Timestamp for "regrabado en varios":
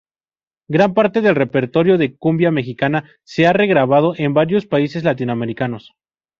3.53-4.65